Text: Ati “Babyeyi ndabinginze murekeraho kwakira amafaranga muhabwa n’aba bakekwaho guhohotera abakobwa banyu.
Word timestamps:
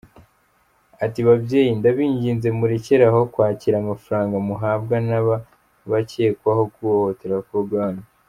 Ati 1.05 1.19
“Babyeyi 1.27 1.71
ndabinginze 1.79 2.47
murekeraho 2.57 3.19
kwakira 3.33 3.75
amafaranga 3.79 4.35
muhabwa 4.47 4.95
n’aba 5.07 5.35
bakekwaho 5.91 6.63
guhohotera 6.73 7.33
abakobwa 7.35 7.73
banyu. 7.81 8.05